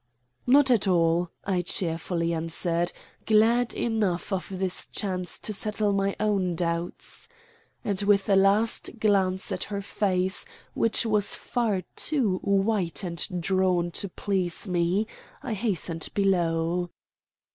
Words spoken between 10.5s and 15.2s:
which was far too white and drawn to please me,